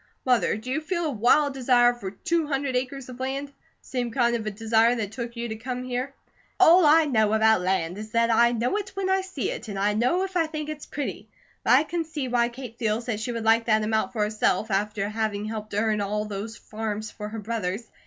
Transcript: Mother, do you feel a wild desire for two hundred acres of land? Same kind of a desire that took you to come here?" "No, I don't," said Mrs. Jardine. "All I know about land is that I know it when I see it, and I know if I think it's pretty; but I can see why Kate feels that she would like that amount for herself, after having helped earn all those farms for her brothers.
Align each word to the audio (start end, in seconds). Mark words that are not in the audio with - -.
Mother, 0.25 0.57
do 0.57 0.71
you 0.71 0.81
feel 0.81 1.05
a 1.05 1.11
wild 1.11 1.53
desire 1.53 1.93
for 1.93 2.09
two 2.09 2.47
hundred 2.47 2.75
acres 2.75 3.07
of 3.07 3.19
land? 3.19 3.51
Same 3.83 4.09
kind 4.09 4.35
of 4.35 4.47
a 4.47 4.49
desire 4.49 4.95
that 4.95 5.11
took 5.11 5.35
you 5.35 5.47
to 5.49 5.55
come 5.57 5.83
here?" 5.83 6.15
"No, 6.59 6.83
I 6.83 7.05
don't," 7.05 7.13
said 7.13 7.13
Mrs. 7.13 7.13
Jardine. 7.13 7.13
"All 7.13 7.21
I 7.21 7.21
know 7.29 7.33
about 7.35 7.61
land 7.61 7.97
is 7.99 8.09
that 8.13 8.31
I 8.31 8.51
know 8.51 8.77
it 8.79 8.89
when 8.95 9.11
I 9.11 9.21
see 9.21 9.51
it, 9.51 9.67
and 9.67 9.77
I 9.77 9.93
know 9.93 10.23
if 10.23 10.35
I 10.35 10.47
think 10.47 10.69
it's 10.69 10.87
pretty; 10.87 11.29
but 11.63 11.73
I 11.73 11.83
can 11.83 12.03
see 12.03 12.27
why 12.27 12.49
Kate 12.49 12.79
feels 12.79 13.05
that 13.05 13.19
she 13.19 13.31
would 13.31 13.43
like 13.43 13.65
that 13.65 13.83
amount 13.83 14.13
for 14.13 14.23
herself, 14.23 14.71
after 14.71 15.07
having 15.07 15.45
helped 15.45 15.75
earn 15.75 16.01
all 16.01 16.25
those 16.25 16.57
farms 16.57 17.11
for 17.11 17.29
her 17.29 17.37
brothers. 17.37 17.83